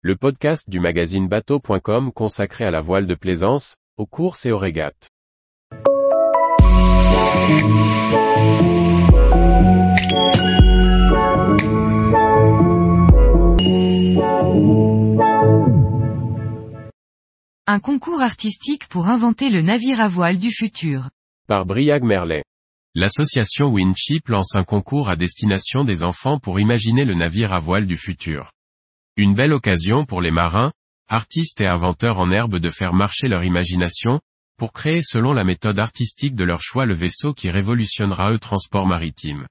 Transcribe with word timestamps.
le 0.00 0.14
podcast 0.14 0.70
du 0.70 0.78
magazine 0.78 1.26
bateau.com 1.26 2.12
consacré 2.12 2.64
à 2.64 2.70
la 2.70 2.80
voile 2.80 3.08
de 3.08 3.16
plaisance, 3.16 3.74
aux 3.96 4.06
courses 4.06 4.46
et 4.46 4.52
aux 4.52 4.58
régates. 4.58 5.08
Un 17.66 17.80
concours 17.80 18.20
artistique 18.20 18.86
pour 18.86 19.08
inventer 19.08 19.50
le 19.50 19.62
navire 19.62 20.00
à 20.00 20.06
voile 20.06 20.38
du 20.38 20.52
futur. 20.52 21.10
Par 21.48 21.66
Briag 21.66 22.04
Merlet. 22.04 22.44
L'association 22.94 23.66
Windship 23.66 24.28
lance 24.28 24.54
un 24.54 24.62
concours 24.62 25.08
à 25.08 25.16
destination 25.16 25.82
des 25.82 26.04
enfants 26.04 26.38
pour 26.38 26.60
imaginer 26.60 27.04
le 27.04 27.14
navire 27.14 27.52
à 27.52 27.58
voile 27.58 27.86
du 27.86 27.96
futur. 27.96 28.52
Une 29.18 29.34
belle 29.34 29.52
occasion 29.52 30.04
pour 30.04 30.22
les 30.22 30.30
marins, 30.30 30.70
artistes 31.08 31.60
et 31.60 31.66
inventeurs 31.66 32.20
en 32.20 32.30
herbe 32.30 32.60
de 32.60 32.70
faire 32.70 32.94
marcher 32.94 33.26
leur 33.26 33.42
imagination, 33.42 34.20
pour 34.56 34.72
créer 34.72 35.02
selon 35.02 35.32
la 35.32 35.42
méthode 35.42 35.80
artistique 35.80 36.36
de 36.36 36.44
leur 36.44 36.62
choix 36.62 36.86
le 36.86 36.94
vaisseau 36.94 37.34
qui 37.34 37.50
révolutionnera 37.50 38.30
le 38.30 38.38
transport 38.38 38.86
maritime. 38.86 39.48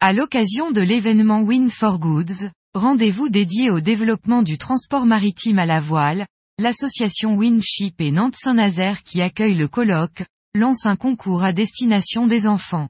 À 0.00 0.12
l'occasion 0.12 0.72
de 0.72 0.80
l'événement 0.80 1.42
Wind 1.42 1.70
for 1.70 2.00
Goods, 2.00 2.50
rendez-vous 2.74 3.28
dédié 3.28 3.70
au 3.70 3.78
développement 3.78 4.42
du 4.42 4.58
transport 4.58 5.06
maritime 5.06 5.60
à 5.60 5.66
la 5.66 5.78
voile, 5.78 6.26
l'association 6.58 7.36
Windship 7.36 8.00
et 8.00 8.10
Nantes-Saint-Nazaire 8.10 9.04
qui 9.04 9.22
accueille 9.22 9.54
le 9.54 9.68
colloque, 9.68 10.24
lance 10.56 10.86
un 10.86 10.96
concours 10.96 11.44
à 11.44 11.52
destination 11.52 12.26
des 12.26 12.48
enfants. 12.48 12.88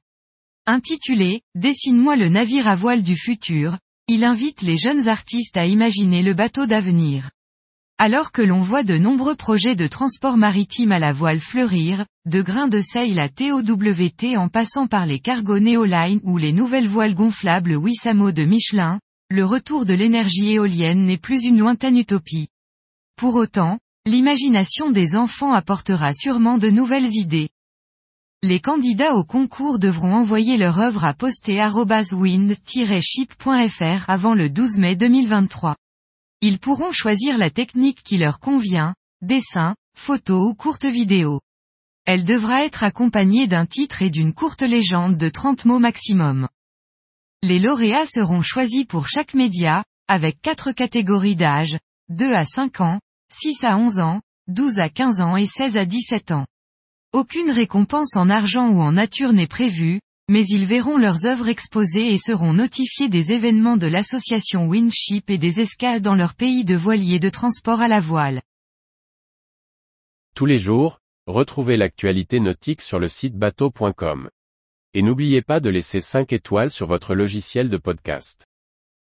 Intitulé 0.65 1.43
Dessine-moi 1.53 2.15
le 2.15 2.29
navire 2.29 2.65
à 2.65 2.73
voile 2.73 3.03
du 3.03 3.15
futur, 3.15 3.77
il 4.11 4.23
invite 4.23 4.63
les 4.63 4.75
jeunes 4.75 5.07
artistes 5.07 5.55
à 5.55 5.67
imaginer 5.67 6.23
le 6.23 6.33
bateau 6.33 6.65
d'avenir. 6.65 7.29
Alors 7.99 8.31
que 8.31 8.41
l'on 8.41 8.59
voit 8.59 8.81
de 8.81 8.97
nombreux 8.97 9.35
projets 9.35 9.75
de 9.75 9.85
transport 9.85 10.35
maritime 10.35 10.91
à 10.91 10.97
la 10.97 11.13
voile 11.13 11.39
fleurir, 11.39 12.07
de 12.25 12.41
grains 12.41 12.67
de 12.67 12.81
sail 12.81 13.19
à 13.19 13.29
TOWT 13.29 14.35
en 14.35 14.49
passant 14.49 14.87
par 14.87 15.05
les 15.05 15.19
cargos 15.19 15.59
Neoline 15.59 16.21
ou 16.23 16.39
les 16.39 16.53
nouvelles 16.53 16.87
voiles 16.87 17.13
gonflables 17.13 17.75
Wissamo 17.75 18.31
de 18.31 18.45
Michelin, 18.45 18.99
le 19.29 19.45
retour 19.45 19.85
de 19.85 19.93
l'énergie 19.93 20.53
éolienne 20.53 21.05
n'est 21.05 21.17
plus 21.17 21.43
une 21.43 21.59
lointaine 21.59 21.97
utopie. 21.97 22.47
Pour 23.15 23.35
autant, 23.35 23.77
l'imagination 24.07 24.89
des 24.89 25.15
enfants 25.15 25.53
apportera 25.53 26.13
sûrement 26.13 26.57
de 26.57 26.71
nouvelles 26.71 27.13
idées. 27.13 27.49
Les 28.41 28.61
candidats 28.61 29.15
au 29.15 29.25
concours 29.25 29.79
devront 29.79 30.13
envoyer 30.13 30.55
leur 30.55 30.79
œuvre 30.79 31.03
à 31.03 31.13
poster-wind-ship.fr 31.13 34.09
avant 34.09 34.33
le 34.33 34.49
12 34.49 34.77
mai 34.77 34.95
2023. 34.95 35.75
Ils 36.39 36.57
pourront 36.57 36.93
choisir 36.93 37.37
la 37.37 37.49
technique 37.49 38.01
qui 38.01 38.17
leur 38.17 38.39
convient, 38.39 38.95
dessin, 39.21 39.75
photo 39.97 40.47
ou 40.47 40.55
courte 40.55 40.85
vidéo. 40.85 41.41
Elle 42.05 42.23
devra 42.23 42.63
être 42.63 42.85
accompagnée 42.85 43.47
d'un 43.47 43.65
titre 43.65 44.03
et 44.03 44.09
d'une 44.09 44.33
courte 44.33 44.61
légende 44.61 45.17
de 45.17 45.27
30 45.27 45.65
mots 45.65 45.79
maximum. 45.79 46.47
Les 47.41 47.59
lauréats 47.59 48.07
seront 48.07 48.41
choisis 48.41 48.85
pour 48.85 49.09
chaque 49.09 49.33
média, 49.33 49.83
avec 50.07 50.41
quatre 50.41 50.71
catégories 50.71 51.35
d'âge, 51.35 51.77
2 52.07 52.31
à 52.31 52.45
5 52.45 52.79
ans, 52.79 53.01
6 53.33 53.65
à 53.65 53.77
11 53.77 53.99
ans, 53.99 54.21
12 54.47 54.79
à 54.79 54.87
15 54.87 55.19
ans 55.19 55.35
et 55.35 55.45
16 55.45 55.75
à 55.75 55.83
17 55.83 56.31
ans. 56.31 56.45
Aucune 57.11 57.49
récompense 57.49 58.15
en 58.15 58.29
argent 58.29 58.69
ou 58.69 58.81
en 58.81 58.91
nature 58.91 59.33
n'est 59.33 59.47
prévue, 59.47 59.99
mais 60.29 60.45
ils 60.45 60.65
verront 60.65 60.99
leurs 60.99 61.25
œuvres 61.25 61.47
exposées 61.47 62.13
et 62.13 62.19
seront 62.19 62.53
notifiés 62.53 63.09
des 63.09 63.31
événements 63.31 63.77
de 63.77 63.87
l'association 63.87 64.67
Windship 64.67 65.31
et 65.31 65.39
des 65.39 65.59
escales 65.59 66.01
dans 66.01 66.13
leur 66.13 66.35
pays 66.35 66.63
de 66.63 66.75
voiliers 66.75 67.17
de 67.17 67.29
transport 67.29 67.81
à 67.81 67.87
la 67.87 67.99
voile. 67.99 68.43
Tous 70.35 70.45
les 70.45 70.59
jours, 70.59 70.99
retrouvez 71.25 71.77
l'actualité 71.77 72.39
nautique 72.39 72.81
sur 72.81 72.99
le 72.99 73.09
site 73.09 73.35
bateau.com. 73.35 74.29
Et 74.93 75.01
n'oubliez 75.01 75.41
pas 75.41 75.59
de 75.59 75.71
laisser 75.71 76.01
5 76.01 76.31
étoiles 76.31 76.69
sur 76.69 76.85
votre 76.85 77.15
logiciel 77.15 77.69
de 77.69 77.77
podcast. 77.77 78.48